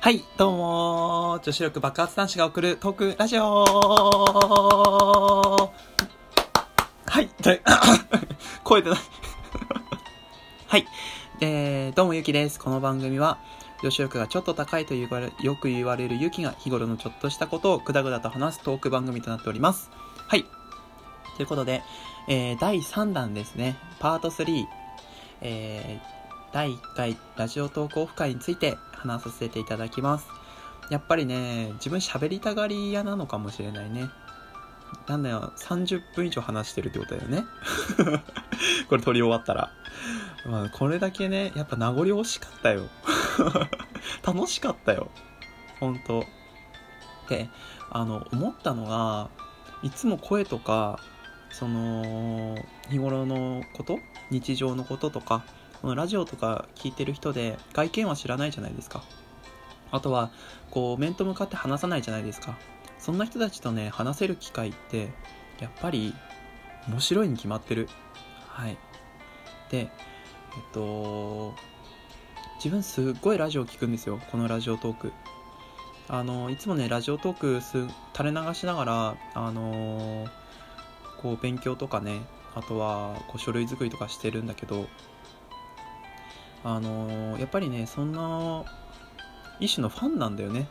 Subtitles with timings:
[0.00, 3.66] はい、どうも女子力爆発男子が送るトークラジオは
[7.20, 7.60] い、で
[8.62, 9.00] 声出ない
[10.68, 10.86] はい、
[11.40, 12.60] えー、どうもゆきです。
[12.60, 13.38] この番組は、
[13.82, 19.90] 女子力がちょっと高いと言われ、よく言われるゆきが日頃のちょっとしたことをくだぐだと話すトーク番組となっております。
[20.28, 20.46] はい。
[21.36, 21.82] ということで、
[22.28, 24.64] えー、第3弾ですね、パート3、
[25.40, 30.26] えー、第1回ラジオトークオフ会について話させていただきます。
[30.90, 34.08] やっぱりね、自分喋りたがり屋なのかもしれないね。
[35.06, 37.44] なんだよ、30分以上話してるってことだよね。
[38.88, 39.70] これ撮り終わったら。
[40.46, 42.88] まあ、これだけね、やっぱ名残惜しかったよ。
[44.24, 45.10] 楽しかったよ。
[45.80, 46.24] ほんと。
[47.28, 47.50] で、
[47.90, 49.28] あの、思ったのが、
[49.82, 51.00] いつも声とか、
[51.50, 52.56] その、
[52.90, 53.98] 日頃のこと？
[54.30, 55.44] 日常のこととか、
[55.80, 59.02] このラジオとか聞いてる人で外見は知らないじゃないですか。
[59.90, 60.30] あとは、
[60.70, 62.58] こう、面と向かって話さないじゃないですか。
[62.98, 65.10] そんな人たちとね、話せる機会って、
[65.60, 66.14] やっぱり、
[66.88, 67.88] 面白いに決まってる。
[68.48, 68.76] はい。
[69.70, 69.88] で、えっ
[70.72, 71.54] と、
[72.56, 74.20] 自分すっごいラジオ聞くんですよ。
[74.30, 75.12] このラジオトーク。
[76.08, 80.26] あの、いつもね、ラジオトークす垂れ流しながら、あの
[81.20, 82.22] こう、勉強とかね、
[82.54, 84.86] あとは、こう、書類作りとかしてるんだけど、
[86.64, 88.64] あのやっぱりね、そんな、
[89.60, 90.68] 一種のファンなんだよね。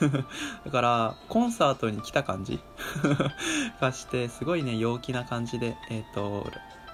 [0.64, 2.60] だから、コンサートに来た感じ
[3.80, 6.46] がして、すごいね、陽気な感じで、えっ、と、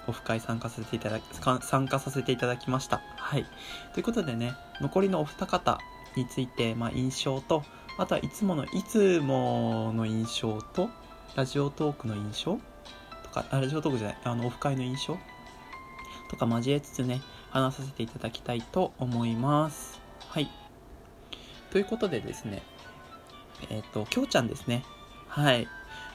[0.07, 1.23] オフ会参加させていただき、
[1.61, 3.01] 参加させていただきました。
[3.17, 3.45] はい。
[3.93, 5.79] ということでね、残りのお二方
[6.15, 7.63] について、まあ、印象と、
[7.97, 10.89] あとはいつもの、いつもの印象と、
[11.35, 12.59] ラジオトークの印象
[13.23, 15.17] とか、あラジオトークじゃない、あの、オフ会の印象
[16.29, 19.99] とか交えつつね、話させていただきたいと思います。
[20.27, 20.49] はい。
[21.71, 22.63] ということでですね、
[23.69, 24.83] えっ、と、きょうちゃんですね。
[25.27, 25.67] はい。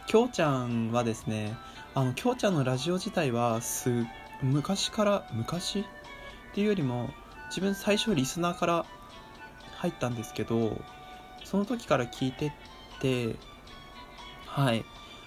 [0.07, 1.57] きょうちゃんはですね、
[1.95, 4.07] あの、きょうちゃんのラジオ自体は、す、
[4.43, 5.81] 昔から、昔？
[5.81, 5.85] っ
[6.55, 7.11] ていうよりも、
[7.49, 8.87] 自分最初リスナーから
[9.77, 10.81] 入ったんですけど、
[11.45, 12.53] その時から聞いてっ
[13.01, 13.37] て、
[14.47, 14.85] はい。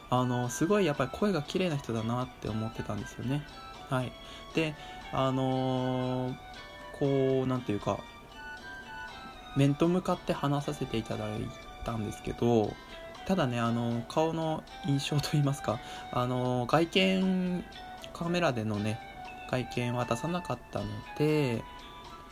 [0.10, 3.44] あの、すごいやっぱり声が綺麗な人だなって思ってたんですよね。
[3.90, 4.12] はい。
[4.56, 4.76] で、
[5.12, 6.48] あのー
[7.00, 8.00] こう、なんていうか、
[9.56, 11.48] 面と向かって話させていただい
[11.86, 12.74] たんですけど、
[13.26, 15.80] ただね、あの、顔の印象といいますか、
[16.12, 17.64] あの、外見、
[18.14, 19.00] カメラでのね、
[19.50, 20.86] 外見は出さなかったの
[21.18, 21.64] で、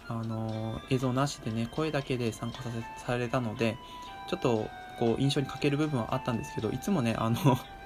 [0.08, 3.78] あの、映像なしでね、声だけで参加させされたので、
[4.30, 4.70] ちょっと、
[5.00, 7.38] こう、印象に欠ける部分はあったんですけど、いつもね、あの、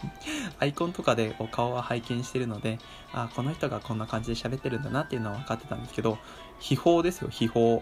[0.59, 2.79] アイコンとかでこう顔は拝見してるので、
[3.13, 6.17] あ、この人がこんな感じで喋ってるんだなっていうのは分かってたんですけど、
[6.59, 7.81] 秘宝ですよ、秘宝。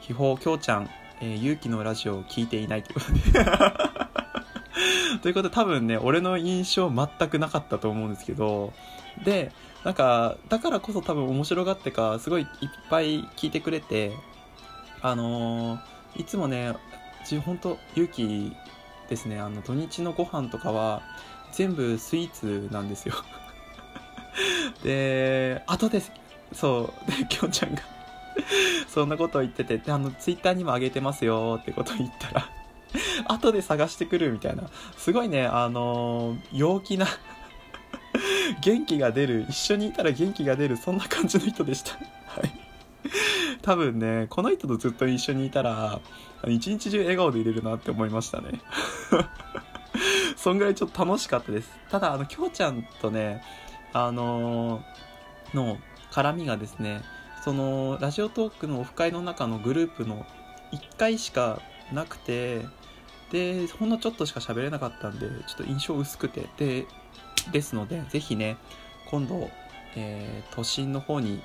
[0.00, 0.90] 秘宝、きょうちゃん、
[1.20, 3.44] えー、勇気のラジオを聞いていないということで。
[5.22, 8.72] ということで多分ね、俺の印象全くなかったと思うんですけど、
[9.24, 9.52] で、
[9.84, 12.48] なんか、だからこそ多分面白がってか、すごいいっ
[12.90, 14.12] ぱい聞いてくれて、
[15.00, 16.74] あのーいつもね、
[17.20, 18.52] 自分ほんと勇気
[19.08, 21.02] ですね、あの、土日のご飯とかは、
[21.56, 23.14] 全部スイーツなんですよ。
[24.82, 26.02] で、後で、
[26.52, 27.82] そう、で、きょんちゃんが
[28.88, 32.50] そんなことを言ってて、あの、ツイッターにも上げてますよってこと言ったら
[33.26, 34.64] 後で探してくるみたいな。
[34.96, 37.06] すごいね、あのー陽気な
[38.60, 41.92] 元気が出る、一緒にいたら元気が出る、そんな感じの人でした。
[41.92, 42.52] はい。
[43.62, 46.00] 多分ね、この人とずっと一緒にいたら、
[46.46, 48.60] 一日中笑顔でいれるなって思いましたね。
[50.44, 51.70] そんぐらいちょっと楽しかったです。
[51.90, 53.42] ただ、あの、きょうちゃんとね、
[53.94, 55.78] あのーの
[56.10, 57.00] 絡みがですね、
[57.42, 60.26] その、ラジオトークのオフ会の中のグループの
[60.70, 61.62] 1回しか
[61.94, 62.66] なくて、
[63.32, 66.86] で、ほんのちょっとしか喋れなかったんで、ちょっと印象薄くて、で、
[67.50, 68.58] ですので、ぜひね、
[69.06, 69.48] 今度、
[69.96, 71.42] えー都心の方に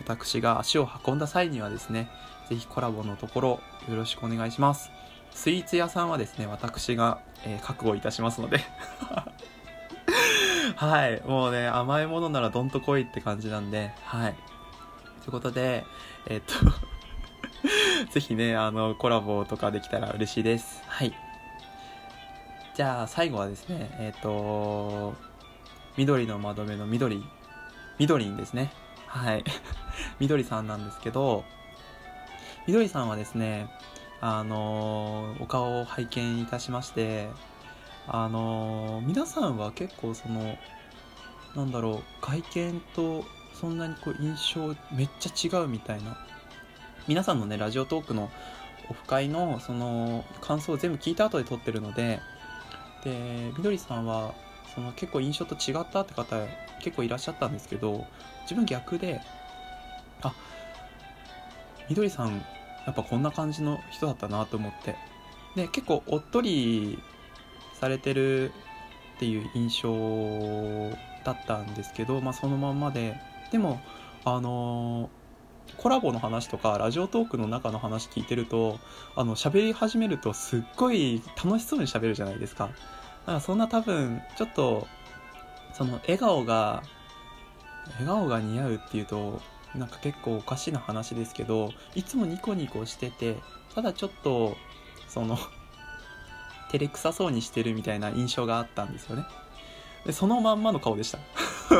[0.00, 2.10] 私が足を運んだ際にはですね、
[2.50, 3.48] ぜひコラボのところ
[3.88, 4.90] よろしくお願いします。
[5.34, 8.60] スイーツ屋さんはですね、私が、えー覚悟いたしますので。
[10.76, 11.20] はい。
[11.26, 14.34] もうね、甘いものならどんと来いって感じなんで、はい。
[15.20, 15.84] ということで、
[16.26, 16.54] えーっと、
[18.12, 20.82] ぜひね、あの、コラボとかできたら嬉しいです。
[20.86, 21.12] はい。
[22.74, 25.14] じゃあ、最後はですね、えーっと、
[25.96, 27.22] 緑の窓辺の緑、
[27.98, 28.72] 緑にですね。
[29.06, 29.44] はい。
[30.20, 31.44] 緑さんなんですけど、
[32.66, 33.68] 緑さんはですね、
[34.26, 37.28] あのお顔を拝見いたしまして、
[38.08, 40.56] あの皆さんは結構その、
[41.54, 46.16] なんだろう、外見とそんなにこう印象めっちゃ違うみたいな。
[47.06, 48.30] 皆さんのね、ラジオトークの
[48.88, 52.20] オフ会のその感想を全部聞いた後で撮ってるので
[53.02, 54.34] でみどりさんは
[54.74, 56.36] その結構印象と違ったって方
[56.82, 58.06] 結構いらっしゃったんですけど
[58.42, 59.20] 自分逆で
[60.22, 60.34] あ
[61.88, 62.44] みどりさん
[62.86, 64.96] やっぱこんな感じの人だったなと思って。
[65.56, 66.98] で結構おっとり
[67.74, 68.50] されてる
[69.16, 69.90] っていう印象
[71.24, 73.16] だったんですけど、まあ、そのまんまで。
[73.52, 73.80] でも
[74.24, 75.10] あの
[75.76, 78.78] コラボの話とかラジオトークの中の話聞いてると
[79.16, 82.66] あの喋り始めるとすっごい楽しそうに喋るじゃないですか。
[82.66, 84.86] だからそんな多分ちょっと
[85.72, 86.82] その笑顔が
[88.00, 89.40] 笑顔が似合うっていうと
[89.74, 93.36] なんか結構おかしな話ですけどいつもニコニコしてて
[93.74, 94.56] ただちょっと
[95.08, 95.36] その
[96.70, 99.24] 照れくさそうにしてるみたいな印象があったんですよね。
[100.06, 101.18] でそのまんまの顔でした。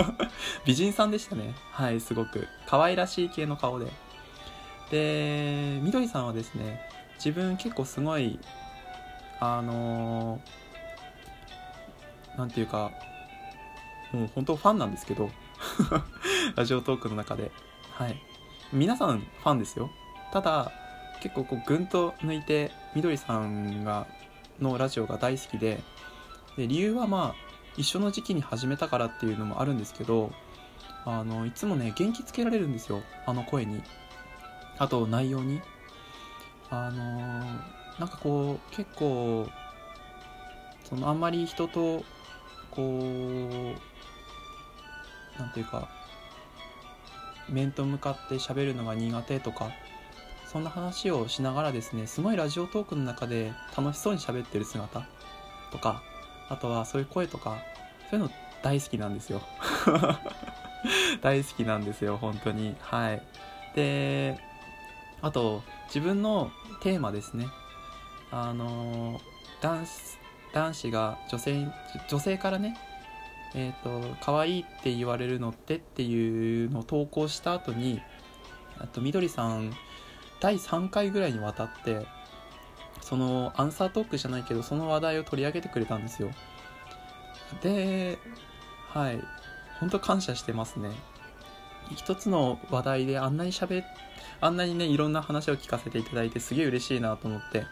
[0.64, 1.54] 美人さんでしたね。
[1.72, 2.48] はいすごく。
[2.66, 3.90] 可愛らしい系の顔で。
[4.90, 6.80] でみどりさんはですね
[7.16, 8.38] 自分結構すごい
[9.40, 10.40] あの
[12.36, 12.92] 何て言うか
[14.12, 15.30] もう本当ファンなんですけど
[16.54, 17.50] ラジオトークの中で。
[17.94, 18.20] はい。
[18.72, 19.88] 皆さんファンですよ。
[20.32, 20.72] ただ
[21.22, 24.08] 結構こうぐんと抜いてみどりさんが
[24.60, 25.80] のラジオが大好きで
[26.56, 30.32] で理由はまあ一緒の時期に始めたからっていうのもあるんですけど
[31.04, 33.00] あのいつもね元気つけられるんですよ。
[33.26, 33.80] あの声に。
[34.78, 35.62] あと内容に。
[36.70, 37.44] あの
[38.00, 39.46] なんかこう結構
[40.82, 42.04] そのあんまり人と
[42.72, 42.84] こう
[45.38, 45.88] なんていうか
[47.48, 49.70] 面と向かって喋るのが苦手とか
[50.46, 55.06] そんな話をしながらですねすごいラジオトークの中で楽しそうに喋ってる姿
[55.72, 56.02] とか
[56.48, 57.58] あとはそういう声とか
[58.10, 58.30] そういうの
[58.62, 59.42] 大好きなんですよ。
[61.20, 62.74] 大好きなんですよ本当に。
[62.80, 63.22] はい。
[63.74, 64.38] で
[65.20, 66.50] あと自分の
[66.80, 67.46] テーマですね。
[68.30, 69.20] あの
[69.60, 70.18] 男子
[70.52, 71.66] 男子が女性
[72.08, 72.76] 女性からね
[73.54, 78.00] えっ、ー、と可愛いって言われるのってっていうのを投稿した後に
[78.78, 79.72] あとみどりさん
[80.40, 82.06] 第3回ぐらいにわたって
[83.00, 86.30] そのアンサートークじゃないけどその話題を取り上げてくれたんですよ。
[87.62, 88.18] で
[88.88, 89.20] はい。
[89.80, 90.90] 本当感謝してますね。
[91.96, 93.82] 一つの話題であんなに喋
[94.40, 97.66] あんなにねいろんな話を聞かせていただいてすげえ嬉しいなと思って。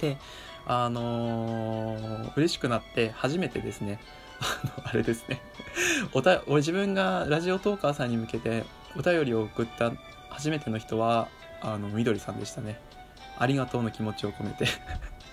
[0.00, 0.18] で
[0.66, 3.98] あのー、嬉しくなって初めてですね。
[4.40, 5.40] あのあれですね。
[6.12, 8.64] おた自分がラジオトーカーさんに向けて
[8.96, 9.92] お便りを送った
[10.30, 11.28] 初めての人は
[11.60, 12.80] あのみどりさんでしたね。
[13.38, 14.66] ありがとうの気持ちを込めて。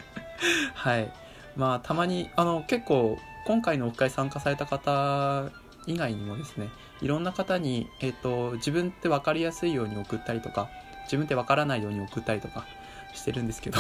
[0.74, 1.12] はい。
[1.56, 5.50] まあたまにあの結構今回のオフ会参加された方
[5.86, 6.70] 以外にもですね
[7.02, 10.70] いろんな方に、えーと、自分って分かりやすいように送ったりとか
[11.04, 12.66] 自分って分からないように送ったりとか
[13.14, 13.80] してるんですけど。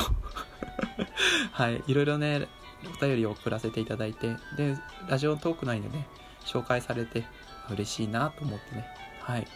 [1.51, 1.83] はい。
[1.87, 2.47] いろいろね
[2.89, 4.77] お便りを送らせていただいてで
[5.07, 6.07] ラジオトーク内でね
[6.45, 7.25] 紹介されて
[7.69, 8.85] 嬉しいなと思ってね。
[9.21, 9.47] はい。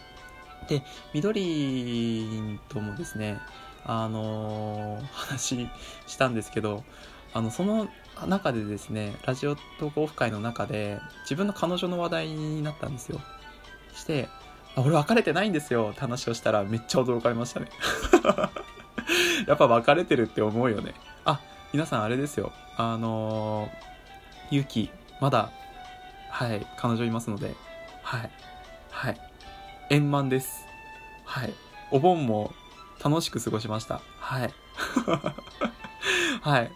[0.68, 0.82] で
[1.14, 3.38] 緑ともですね
[3.84, 5.68] あのー、 話
[6.06, 6.84] したんですけど
[7.32, 7.88] あのその
[8.26, 13.20] 中でですねラジオ投稿オフ会の中で自分の彼女の話題になったんですよ。
[13.94, 14.28] して
[14.76, 17.68] あ俺別れてないんですよって話をしたらめっちゃ驚かれましたね。
[19.46, 20.94] やっぱ別れてるって思うよね。
[21.72, 22.52] 皆さんあれですよ。
[22.76, 25.50] あのー、ゆきまだ
[26.30, 27.54] はい彼女いますので。
[28.02, 28.30] はい
[28.90, 29.20] はい。
[29.90, 30.66] 円満です。
[31.24, 31.52] はい。
[31.90, 32.52] お盆も
[33.04, 34.00] 楽しく過ごしました。
[34.18, 34.54] はい。
[36.40, 36.70] はい。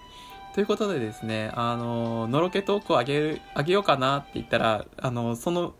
[0.54, 5.74] ということでですね、あの、のろけトークをあげる、あげようかなって言ったら、あの、その、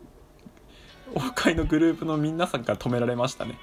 [1.15, 3.57] オフ会のグループの皆さんから止められましたね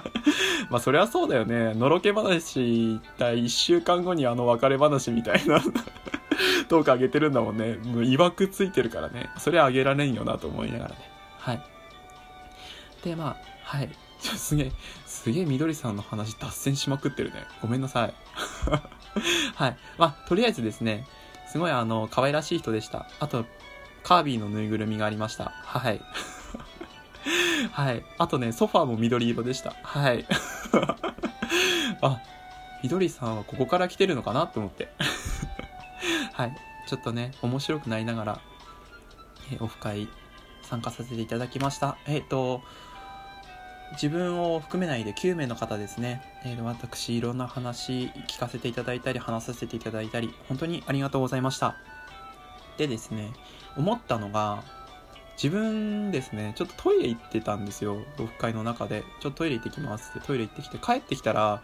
[0.70, 1.74] まあそりゃそうだよね。
[1.74, 5.60] のろけ話た1週間後にあの別れ話みたいな
[6.68, 7.74] トークあげてるんだもんね。
[7.74, 9.30] もう曰くついてるからね。
[9.38, 10.96] それあげられんよなと思いながらね。
[11.38, 11.62] はい。
[13.04, 13.90] で、まあ、はい。
[14.20, 14.72] すげえ、
[15.04, 17.44] すげえみどりさんの話脱線しまくってるね。
[17.60, 18.14] ごめんなさい。
[19.56, 19.76] はい。
[19.98, 21.06] まあ、とりあえずですね、
[21.48, 23.08] すごいあの、可愛らしい人でした。
[23.20, 23.44] あと、
[24.02, 25.52] カービィのぬいぐるみがありました。
[25.64, 26.00] はい。
[27.72, 28.04] はい。
[28.18, 29.74] あとね、ソファーも緑色でした。
[29.82, 30.26] はい。
[32.02, 32.20] あ、
[32.82, 34.92] 緑さんはここから来てるのかなと思って。
[36.32, 36.56] はい。
[36.86, 38.40] ちょっとね、面白くなりながら、
[39.52, 40.08] えオフ会
[40.62, 41.96] 参加させていただきました。
[42.06, 42.62] えっ、ー、と、
[43.92, 51.76] 自分を含めないで9名の方ですね、えー、私いろんな話聞かせていただいたり話させていただいたり本当にありがとうございました
[52.78, 53.32] でですね
[53.76, 54.64] 思ったのが
[55.36, 59.02] 自分ですねちょっとトイレ行ってたんですよオフ会の中で。
[59.20, 61.62] ちょっとトイレ行ってきますってトイレ行ってきて帰ってきたら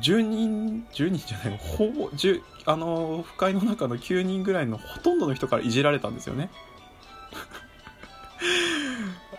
[0.00, 6.50] 10人10人じゃないほぼ10あの不快の中の9人ぐらいのほとんどの人からいじられたんですよね。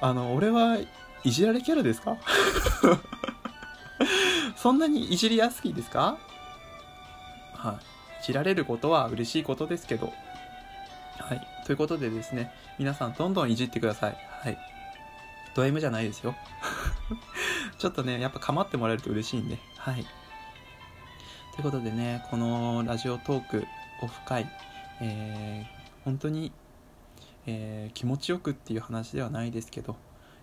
[0.01, 0.77] あの俺は
[1.23, 2.17] いじられキャラですか？
[4.55, 6.17] そんなにいじりやすいですか？
[7.53, 7.79] はい、い
[8.25, 10.13] じられることは嬉しいことですけど。
[11.19, 11.47] はい。
[11.69, 14.17] ということでですね皆さんどんどんいじってください。
[14.27, 14.57] はい。
[15.53, 16.33] ド M じゃないですよ。
[17.77, 19.59] ちょっとねやっぱ構ってもらえると嬉しいんで。
[19.77, 20.03] はい。
[21.53, 23.67] ということでねこのラジオトーク
[24.01, 24.49] オフ会
[24.99, 26.51] えー、本当に、
[27.45, 29.95] えー、気持ちよくっていう話ではないですけど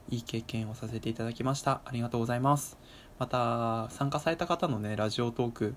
[0.09, 1.81] いい経験をさせていただきました。
[1.87, 2.79] ありがとうございます。
[3.19, 5.75] また参加された方のねラジオトーク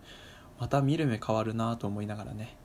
[0.60, 2.56] また見る目変わるなと思いながらね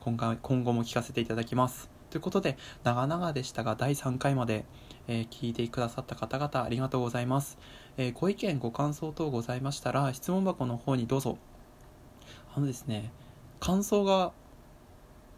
[0.00, 2.01] 今今後も聞かせていただきます。
[2.12, 4.66] ということで長々でしたが第3回まで、
[5.08, 7.56] えー、聞いてくださった方々ありがとうございます、
[7.96, 11.38] えー、ご意見ご感想等ございましたら質問箱の方にどうぞ。
[12.54, 13.10] あのですね
[13.60, 14.32] 感想が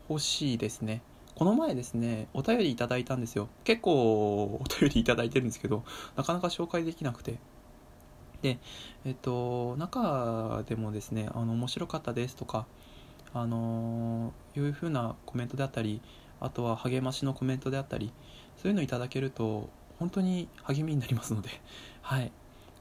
[0.08, 1.00] 欲しいですね。
[1.36, 3.48] この前ですねお便りいただいたんですよ。
[3.62, 5.84] 結構お便りいただいてるんですけど
[6.16, 7.36] なかなか紹介できなくて。
[8.42, 8.58] で、
[9.04, 12.66] えっと、中でもですね、あの、面白かったですとか、
[13.32, 16.00] あのいうふうなコメントであったり、
[16.40, 18.12] あとは励ましのコメントであったり、
[18.56, 21.48] そういうのいただけると、本当に励みになりますので、
[22.02, 22.32] はい。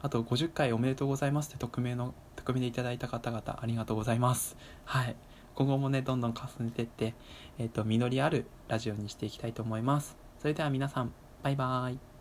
[0.01, 4.57] あと、50回おめでとうございますって匿名の、匿名でいただいた方々、ありがとうございます。
[4.86, 5.15] はい。
[5.55, 7.13] 今後もね、どんどん重ねていって、
[7.57, 10.17] えっと、実りあるラジオにしていきたいと思います。
[10.39, 12.12] それでは皆さん、バイバーイ。